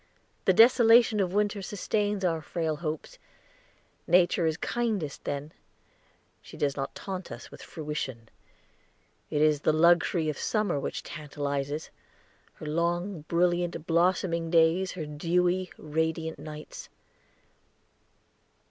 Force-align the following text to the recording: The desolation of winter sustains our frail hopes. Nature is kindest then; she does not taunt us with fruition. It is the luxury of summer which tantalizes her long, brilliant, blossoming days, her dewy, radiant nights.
The 0.45 0.51
desolation 0.53 1.19
of 1.19 1.31
winter 1.31 1.61
sustains 1.61 2.25
our 2.25 2.41
frail 2.41 2.77
hopes. 2.77 3.19
Nature 4.07 4.47
is 4.47 4.57
kindest 4.57 5.25
then; 5.25 5.51
she 6.41 6.57
does 6.57 6.75
not 6.75 6.95
taunt 6.95 7.31
us 7.31 7.51
with 7.51 7.61
fruition. 7.61 8.27
It 9.29 9.43
is 9.43 9.61
the 9.61 9.71
luxury 9.71 10.27
of 10.27 10.39
summer 10.39 10.79
which 10.79 11.03
tantalizes 11.03 11.91
her 12.55 12.65
long, 12.65 13.25
brilliant, 13.27 13.85
blossoming 13.85 14.49
days, 14.49 14.93
her 14.93 15.05
dewy, 15.05 15.69
radiant 15.77 16.39
nights. 16.39 16.89